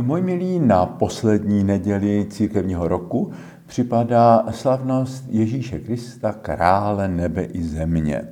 [0.00, 3.32] Můj milí, na poslední neděli církevního roku
[3.66, 8.22] připadá slavnost Ježíše Krista, krále nebe i země.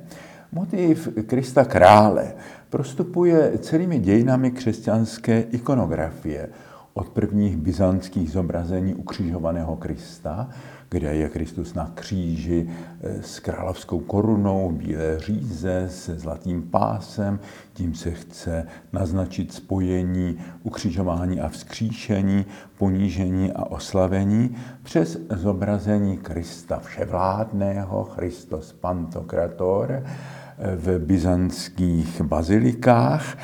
[0.51, 2.33] Motiv Krista krále
[2.69, 6.49] prostupuje celými dějinami křesťanské ikonografie–
[6.97, 10.49] od prvních byzantských zobrazení ukřižovaného Krista,
[10.89, 12.69] kde je Kristus na kříži
[13.01, 17.39] eh, s královskou korunou, bílé říze se zlatým pásem,
[17.73, 22.45] tím se chce naznačit spojení ukřižování a vzkříšení,
[22.77, 33.37] ponížení a oslavení, přes zobrazení Krista vševládného, Christos Pantokrator, eh, v byzantských bazilikách,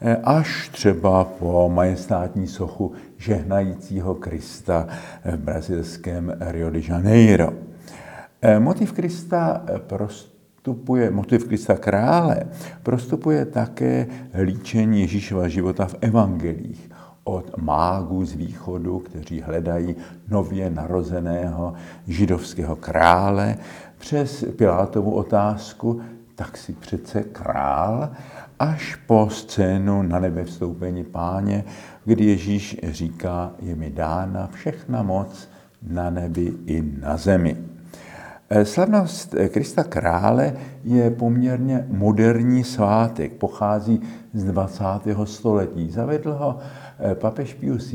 [0.00, 4.88] Eh, až třeba po majestátní sochu žehnajícího Krista
[5.24, 7.52] v brazilském Rio de Janeiro.
[8.42, 12.40] Eh, motiv Krista prostupuje, motiv Krista krále
[12.82, 14.06] prostupuje také
[14.42, 16.90] líčení Ježíšova života v evangelích
[17.24, 19.96] od mágů z východu, kteří hledají
[20.28, 21.74] nově narozeného
[22.06, 23.56] židovského krále,
[23.98, 26.00] přes Pilátovu otázku,
[26.34, 28.10] tak si přece král,
[28.58, 31.64] až po scénu na nebe vstoupení páně,
[32.04, 35.48] kdy Ježíš říká, je mi dána všechna moc
[35.82, 37.56] na nebi i na zemi.
[38.50, 40.52] Eh, slavnost Krista krále
[40.84, 44.00] je poměrně moderní svátek, pochází
[44.34, 44.84] z 20.
[45.24, 45.90] století.
[45.90, 46.58] Zavedl ho
[46.98, 47.94] eh, papež Pius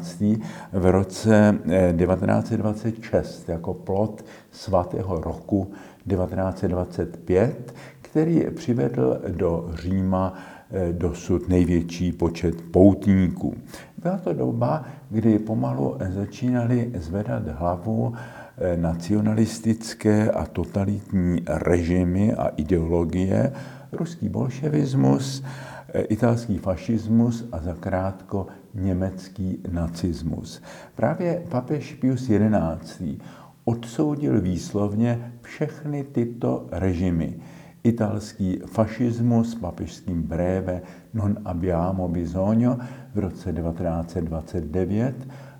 [0.00, 0.40] XI.
[0.72, 1.58] v roce
[1.96, 5.72] 1926 eh, jako plot svatého roku
[6.08, 7.74] 1925,
[8.12, 10.34] který přivedl do Říma
[10.70, 13.56] eh, dosud největší počet poutníků.
[14.02, 23.52] Byla to doba, kdy pomalu začínali zvedat hlavu eh, nacionalistické a totalitní režimy a ideologie,
[23.92, 25.44] ruský bolševismus,
[25.88, 30.62] eh, italský fašismus a zakrátko německý nacismus.
[30.94, 33.18] Právě papež Pius XI.
[33.64, 37.40] odsoudil výslovně všechny tyto režimy
[37.84, 40.82] italský fašismus papežským breve
[41.14, 42.78] Non abbiamo bisogno
[43.14, 45.14] v roce 1929,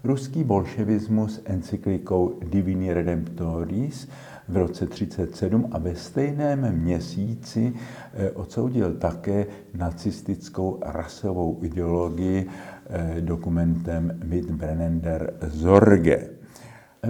[0.05, 4.09] ruský bolševismus encyklikou Divini Redemptoris
[4.49, 7.73] v roce 1937 a ve stejném měsíci
[8.15, 16.42] eh, odsoudil také nacistickou rasovou ideologii eh, dokumentem Mit Brennender Sorge.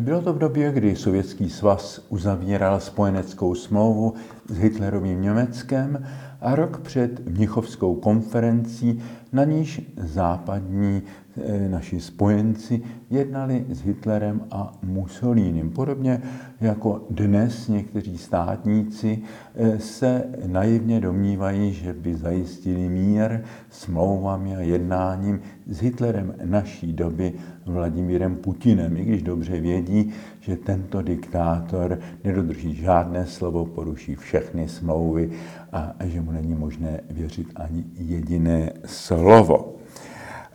[0.01, 4.15] Bylo to v době, kdy Sovětský svaz uzavíral spojeneckou smlouvu
[4.49, 6.07] s Hitlerovým Německem
[6.41, 11.03] a rok před Mnichovskou konferencí, na níž západní
[11.37, 15.71] e, naši spojenci jednali s Hitlerem a Mussolínem.
[15.71, 16.23] Podobně
[16.61, 19.19] jako dnes někteří státníci
[19.55, 27.33] e, se naivně domnívají, že by zajistili mír smlouvami a jednáním s Hitlerem naší doby
[27.67, 35.31] Vladimírem Putinem, i když dobře vědí, že tento diktátor nedodrží žádné slovo, poruší všechny smlouvy
[35.73, 39.22] a že mu není možné věřit ani jediné slovo.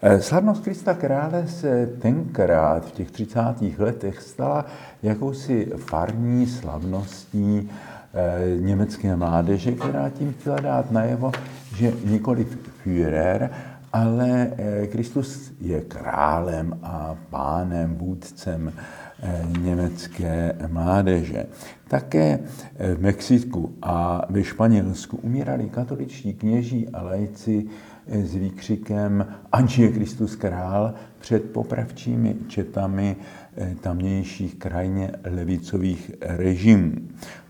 [0.01, 3.39] Eh, slavnost Krista krále se tenkrát v těch 30.
[3.77, 4.65] letech stala
[5.03, 7.69] jakousi farní slavností
[8.13, 11.31] eh, německé mládeže, která tím chtěla dát najevo,
[11.75, 12.45] že nikoli
[12.83, 13.49] Führer,
[13.93, 18.73] ale eh, Kristus je králem a pánem, vůdcem
[19.59, 21.45] německé mládeže.
[21.87, 22.39] Také
[22.75, 27.65] eh, v Mexiku a ve Španělsku umírali katoličtí kněží a lajci
[28.07, 33.15] s výkřikem Anči je Kristus král před popravčími četami
[33.81, 36.91] tamnějších krajně levicových režimů.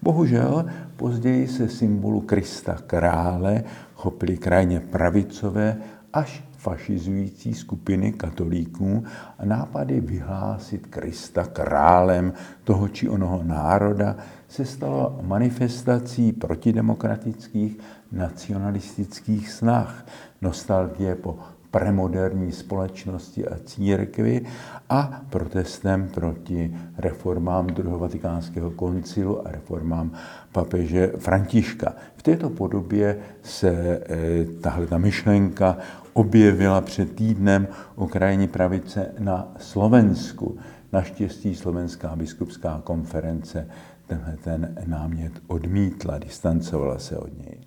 [0.02, 3.64] Bohužel později se symbolu Krista krále
[3.94, 5.78] chopili krajně pravicové
[6.14, 9.04] až fašizující skupiny katolíků
[9.40, 12.34] a nápady vyhlásit Krista králem
[12.64, 14.16] toho či onoho národa
[14.48, 17.80] se stalo manifestací protidemokratických
[18.12, 20.06] nacionalistických snah,
[20.42, 21.40] nostalgie po
[21.78, 24.46] premoderní společnosti a církvi
[24.90, 30.12] a protestem proti reformám druhého vatikánského koncilu a reformám
[30.52, 31.94] papeže Františka.
[32.18, 35.78] V této podobě se e, tahle ta myšlenka
[36.14, 40.58] objevila před týdnem u krajní pravice na Slovensku.
[40.94, 43.68] Naštěstí Slovenská biskupská konference
[44.08, 47.58] tenhle ten námět odmítla, distancovala se od něj.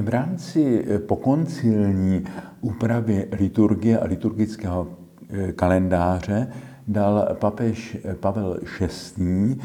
[0.00, 2.24] V rámci eh, pokoncilní
[2.60, 4.88] úpravy liturgie a liturgického
[5.28, 6.48] eh, kalendáře
[6.88, 8.58] dal papež Pavel
[9.16, 9.56] VI.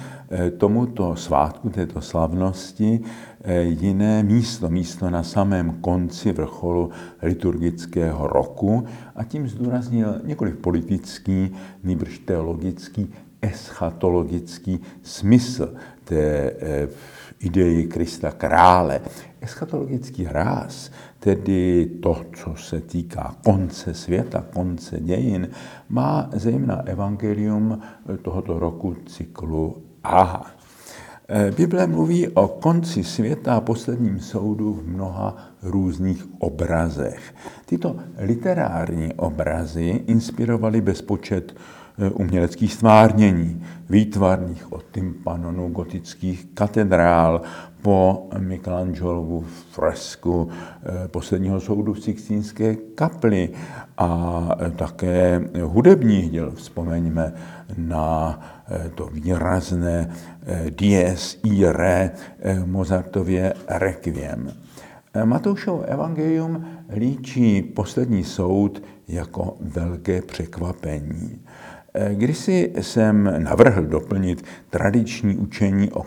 [0.58, 3.00] tomuto svátku, této slavnosti,
[3.62, 6.90] jiné místo, místo na samém konci vrcholu
[7.22, 8.86] liturgického roku
[9.16, 15.74] a tím zdůraznil několik politický, nýbrž teologický, eschatologický smysl
[16.04, 16.54] té
[17.40, 19.02] ideji Krista krále.
[19.42, 25.50] Eschatologický ráz, tedy to, co se týká konce světa, konce dějin,
[25.90, 27.82] má zejména evangelium
[28.22, 30.46] tohoto roku cyklu Aha.
[31.56, 37.36] Bible mluví o konci světa a posledním soudu v mnoha různých obrazech.
[37.66, 47.42] Tyto literární obrazy inspirovaly bezpočet Eh, uměleckých stvárnění, výtvarných od tympanonu gotických katedrál
[47.82, 53.50] po Michelangelovu fresku eh, posledního soudu v Sixtínské kapli
[53.98, 56.52] a eh, také hudebních děl.
[56.52, 57.34] Vzpomeňme
[57.78, 58.40] na
[58.96, 60.12] to výrazné
[60.70, 62.12] dies ire
[62.66, 64.52] Mozartově requiem.
[65.24, 66.66] Matoušovo evangelium
[66.96, 71.42] líčí poslední soud jako velké překvapení.
[72.14, 76.04] Kdysi jsem navrhl doplnit tradiční učení o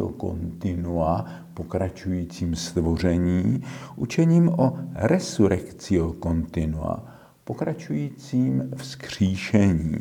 [0.00, 3.62] o continua, pokračujícím stvoření,
[3.96, 7.04] učením o resurrectio continua,
[7.44, 9.98] pokračujícím vzkříšení.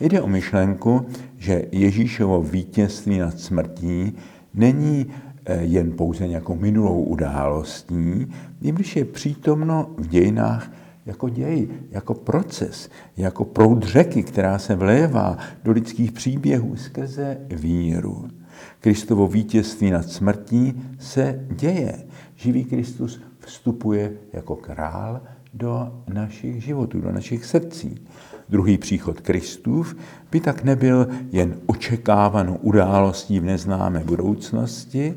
[0.00, 1.06] Jde o myšlenku,
[1.36, 4.16] že Ježíšovo vítězství nad smrtí
[4.54, 5.06] není
[5.44, 10.70] eh, jen pouze nějakou minulou událostí, když je přítomno v dějinách
[11.08, 18.28] jako děj, jako proces, jako proud řeky, která se vlévá do lidských příběhů skrze víru.
[18.80, 22.04] Kristovo vítězství nad smrtí se děje.
[22.36, 25.20] Živý Kristus vstupuje jako král
[25.54, 28.06] do našich životů, do našich srdcí.
[28.48, 29.96] Druhý příchod Kristův
[30.30, 35.14] by tak nebyl jen očekávanou událostí v neznámé budoucnosti,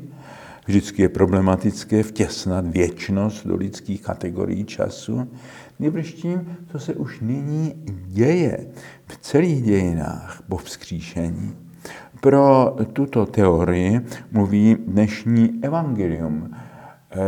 [0.66, 5.30] vždycky je problematické vtěsnat věčnost do lidských kategorií času,
[5.78, 7.74] nebož tím, co se už nyní
[8.06, 8.66] děje
[9.06, 11.56] v celých dějinách po vzkříšení.
[12.20, 14.00] Pro tuto teorii
[14.32, 16.50] mluví dnešní evangelium.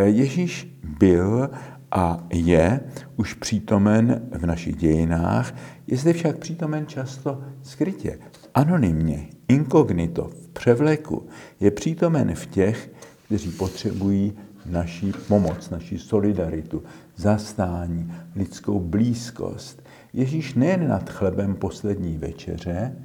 [0.05, 1.51] Ježíš byl
[1.91, 2.81] a je
[3.17, 5.55] už přítomen v našich dějinách,
[5.87, 8.19] je zde však přítomen často skrytě,
[8.55, 11.27] anonymně, inkognito, v převleku.
[11.61, 12.91] Je přítomen v těch,
[13.25, 14.33] kteří potřebují
[14.67, 16.83] naší pomoc, naší solidaritu,
[17.17, 19.83] zastání, lidskou blízkost.
[20.13, 22.97] Ježíš nejen nad chlebem poslední večeře,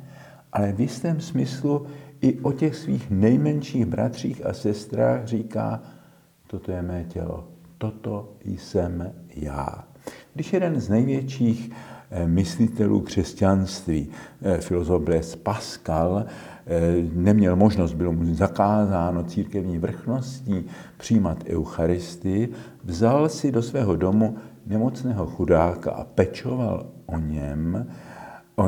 [0.54, 1.86] ale v jistém smyslu
[2.22, 5.82] i o těch svých nejmenších bratřích a sestrách říká,
[6.48, 9.88] toto je mé tělo, toto jsem já.
[10.34, 11.72] Když jeden z největších
[12.12, 14.10] eh, myslitelů křesťanství,
[14.42, 16.26] eh, filozof Blaise Pascal,
[17.14, 20.66] neměl možnost, bylo mu zakázáno církevní vrchností
[20.98, 22.50] přijímat Eucharistii,
[22.84, 27.88] vzal si do svého domu nemocného chudáka a pečoval o něm,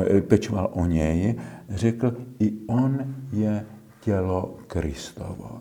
[0.06, 1.34] eh, pečoval o něj,
[1.68, 2.98] řekl, i on
[3.32, 3.66] je
[4.00, 5.60] tělo Kristovo.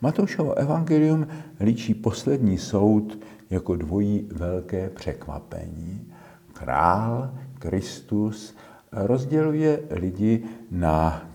[0.00, 1.26] Matoušovo evangelium
[1.60, 3.18] líčí poslední soud
[3.50, 6.12] jako dvojí velké překvapení.
[6.52, 8.56] Král, Kristus,
[8.92, 11.29] rozděluje lidi na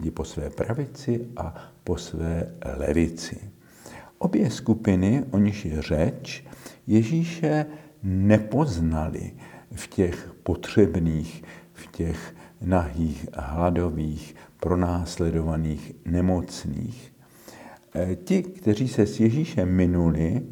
[0.00, 1.54] lidi po své pravici a
[1.84, 3.36] po své levici.
[4.18, 6.44] Obě skupiny, o nich je řeč,
[6.86, 7.66] Ježíše
[8.02, 9.32] nepoznali
[9.74, 17.12] v těch potřebných, v těch nahých, hladových, pronásledovaných, nemocných.
[17.94, 20.42] E, ti, kteří se s Ježíšem minuli,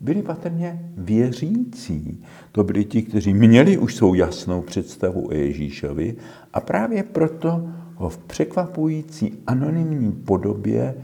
[0.00, 2.24] byli patrně věřící.
[2.52, 6.16] To byli ti, kteří měli už svou jasnou představu o Ježíšovi
[6.52, 10.94] a právě proto ho v překvapující anonymní podobě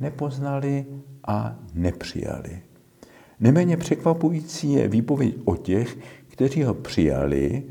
[0.00, 0.86] nepoznali
[1.26, 2.60] a nepřijali.
[3.40, 7.62] Neméně překvapující je výpověď o těch, kteří ho přijali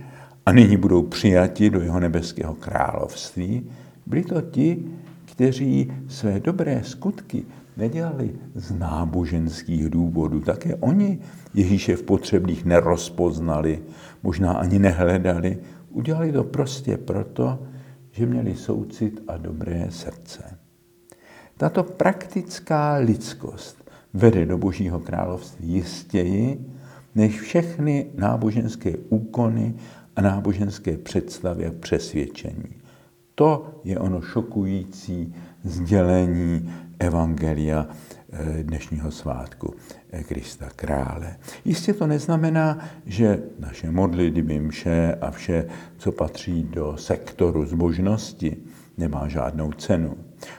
[0.46, 3.70] a nyní budou přijati do jeho nebeského království.
[4.06, 4.86] Byli to ti,
[5.26, 7.44] kteří své dobré skutky
[7.78, 10.40] nedělali z náboženských důvodů.
[10.40, 11.20] Také oni
[11.58, 13.80] Ježíše v potřebných nerozpoznali,
[14.24, 15.58] možná ani nehledali.
[15.90, 17.60] Udělali to prostě proto,
[18.18, 20.58] že měli soucit a dobré srdce.
[21.58, 26.66] Tato praktická lidskost vede do Božího království jistěji,
[27.16, 29.76] než všechny náboženské úkony
[30.16, 32.82] a náboženské představy a přesvědčení.
[33.36, 37.88] To je ono šokující sdělení Evangelia
[38.62, 39.74] dnešního svátku
[40.12, 41.36] eh, Krista Krále.
[41.66, 45.66] Jistě to neznamená, že naše modlitby, mše a vše,
[45.98, 48.58] co patří do sektoru zbožnosti,
[48.98, 50.18] nemá žádnou cenu.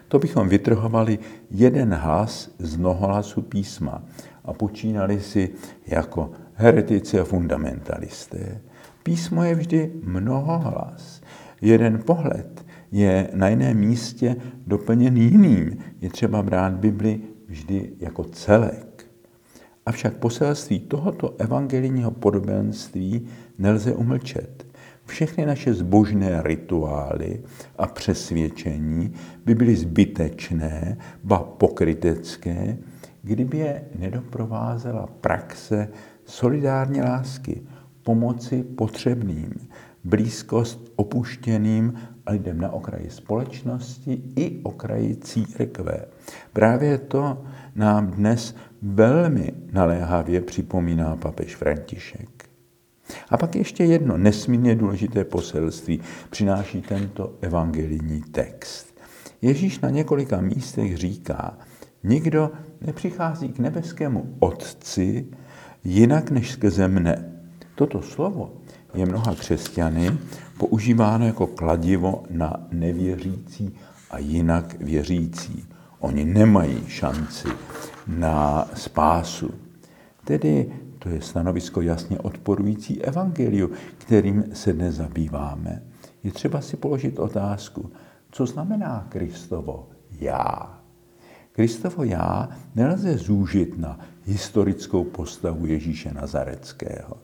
[0.08, 1.18] To bychom vytrhovali
[1.50, 4.02] jeden hlas z mnohohlasu písma
[4.44, 5.50] a počínali si
[5.86, 8.60] jako heretici a fundamentalisté.
[9.02, 11.22] Písmo je vždy mnohohlas.
[11.60, 15.78] Jeden pohled je na jiném místě doplněn jiným.
[16.00, 19.06] Je třeba brát Bibli vždy jako celek.
[19.86, 23.28] Avšak poselství tohoto evangelijního podobenství
[23.58, 24.66] nelze umlčet.
[25.06, 27.42] Všechny naše zbožné rituály
[27.78, 29.12] a přesvědčení
[29.44, 32.78] by byly zbytečné, ba pokrytecké,
[33.22, 35.88] kdyby je nedoprovázela praxe
[36.24, 37.62] solidární lásky,
[38.02, 39.52] pomoci potřebným,
[40.04, 41.92] blízkost opuštěným
[42.30, 46.04] lidem na okraji společnosti i okraji církve.
[46.52, 47.44] Právě to
[47.74, 52.48] nám dnes velmi naléhavě připomíná papež František.
[53.30, 58.98] A pak ještě jedno nesmírně důležité poselství přináší tento evangelijní text.
[59.42, 61.58] Ježíš na několika místech říká,
[62.04, 65.26] nikdo nepřichází k nebeskému Otci
[65.84, 67.32] jinak než skrze mne.
[67.74, 68.52] Toto slovo
[68.98, 70.18] je mnoha křesťany
[70.58, 73.74] používáno jako kladivo na nevěřící
[74.10, 75.64] a jinak věřící.
[75.98, 77.48] Oni nemají šanci
[78.06, 79.50] na spásu.
[80.24, 85.82] Tedy to je stanovisko jasně odporující evangeliu, kterým se dnes zabýváme.
[86.22, 87.92] Je třeba si položit otázku,
[88.30, 89.88] co znamená Kristovo
[90.20, 90.80] já.
[91.52, 97.16] Kristovo já nelze zúžit na historickou postavu Ježíše Nazareckého.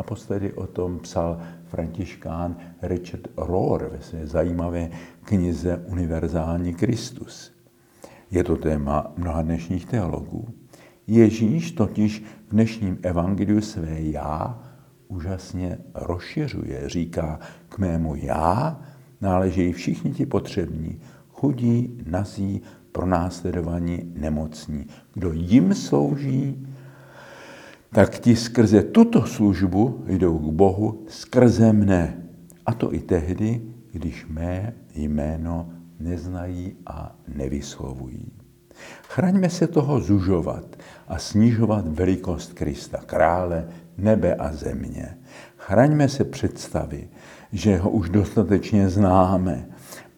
[0.00, 4.90] Naposledy o tom psal františkán Richard Rohr ve své zajímavé
[5.24, 7.52] knize Univerzální Kristus.
[8.30, 10.48] Je to téma mnoha dnešních teologů.
[11.06, 14.62] Ježíš totiž v dnešním evangeliu své já
[15.08, 16.88] úžasně rozšiřuje.
[16.88, 17.38] Říká,
[17.68, 18.80] k mému já
[19.20, 24.86] náležejí všichni ti potřební, chudí, nazí, pronásledovaní, nemocní.
[25.12, 26.66] Kdo jim slouží,
[27.92, 32.22] tak ti skrze tuto službu jdou k Bohu skrze mne.
[32.66, 35.68] A to i tehdy, když mé jméno
[36.00, 38.32] neznají a nevyslovují.
[39.08, 40.76] Chraňme se toho zužovat
[41.08, 43.68] a snižovat velikost Krista, krále
[43.98, 45.18] nebe a země.
[45.56, 47.08] Chraňme se představy,
[47.52, 49.68] že ho už dostatečně známe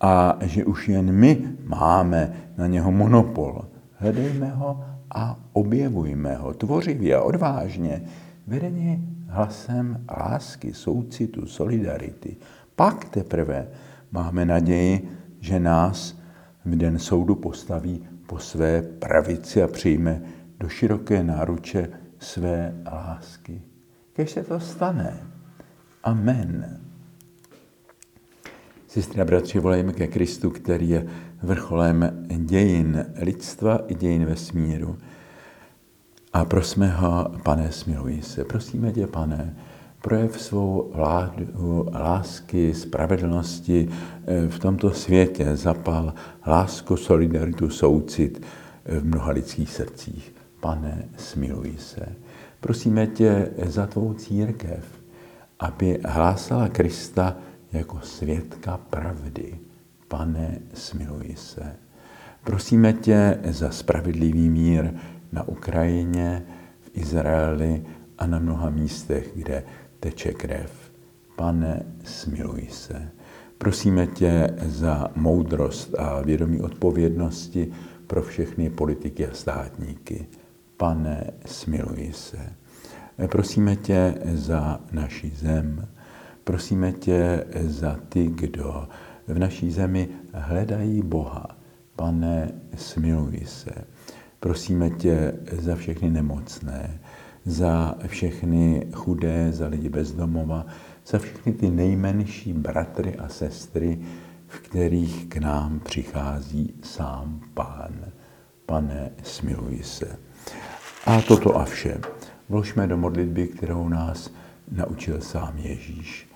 [0.01, 3.65] a že už jen my máme na něho monopol.
[3.93, 8.03] Hledejme ho a objevujme ho tvořivě a odvážně,
[8.47, 12.37] vedení hlasem lásky, soucitu, solidarity.
[12.77, 13.69] Pak teprve
[14.11, 15.09] máme naději,
[15.41, 16.19] že nás
[16.65, 20.23] v den soudu postaví po své pravici a přijme
[20.59, 21.89] do široké náruče
[22.19, 23.63] své lásky.
[24.15, 25.17] Když se to stane.
[26.05, 26.81] Amen.
[28.87, 31.07] Sestry a bratři, volejme ke Kristu, který je
[31.43, 34.99] vrcholem dějin lidstva i dějin vesmíru.
[36.33, 38.45] A prosme ho, pane, smiluj se.
[38.45, 39.57] Prosíme tě, pane,
[40.03, 43.89] projev svou vládu lásky, spravedlnosti
[44.27, 45.57] eh, v tomto světě.
[45.57, 46.15] Zapal
[46.47, 48.43] lásku, solidaritu, soucit
[48.85, 50.35] eh, v mnoha lidských srdcích.
[50.61, 52.07] Pane, smiluj se.
[52.61, 54.85] Prosíme tě za tvou církev,
[55.61, 57.37] aby hlásala Krista
[57.73, 59.59] jako svědka pravdy.
[60.13, 61.77] Pane, smiluj se.
[62.45, 64.91] Prosíme tě za spravedlivý mír
[65.33, 66.47] na Ukrajině,
[66.81, 67.85] v Izraeli
[68.19, 69.65] a na mnoha místech, kde
[70.01, 70.93] teče krev.
[71.37, 73.09] Pane, smiluj se.
[73.59, 77.73] Prosíme tě za moudrost a vědomí odpovědnosti
[78.07, 80.27] pro všechny politiky a státníky.
[80.77, 82.39] Pane, smiluj se.
[83.27, 85.89] Prosíme tě za naši zem.
[86.45, 88.89] Prosíme tě za ty, kdo
[89.27, 91.47] v naší zemi hledají Boha.
[91.97, 93.71] Pane, smiluj se.
[94.41, 97.01] Prosíme tě za všechny nemocné,
[97.45, 100.67] za všechny chudé, za lidi bezdomova,
[101.07, 103.99] za všechny ty nejmenší bratry a sestry,
[104.49, 108.13] v kterých k nám přichází sám Pán.
[108.67, 110.19] Pane, smiluj se.
[111.07, 112.01] A toto a vše
[112.49, 114.31] vložme do modlitby, kterou nás
[114.71, 116.32] naučil sám Ježíš.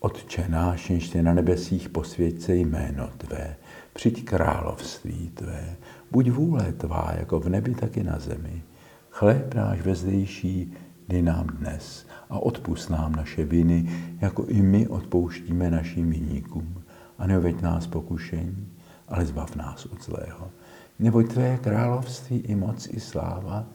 [0.00, 3.56] Otče náš, jenž na nebesích, posvěď se jméno Tvé,
[3.92, 5.76] přijď království Tvé,
[6.10, 8.62] buď vůle Tvá, jako v nebi, tak i na zemi.
[9.10, 10.72] Chléb náš vezdejší,
[11.08, 13.90] dej nám dnes a odpust nám naše viny,
[14.20, 16.82] jako i my odpouštíme našim viníkům.
[17.18, 18.68] A neoveď nás pokušení,
[19.08, 20.50] ale zbav nás od zlého.
[20.98, 23.66] Neboť tvé království i moc i sláva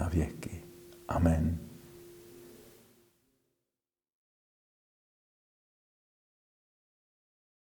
[0.00, 0.50] na věky.
[1.08, 1.71] Amen.